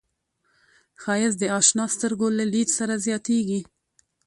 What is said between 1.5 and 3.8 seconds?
اشنا سترګو له لید سره زیاتېږي